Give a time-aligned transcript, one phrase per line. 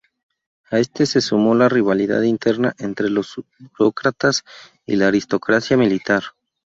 [0.71, 3.35] A esto se sumó la rivalidad interna entre los
[3.77, 4.43] burócratas
[4.83, 6.23] y la aristocracia militar.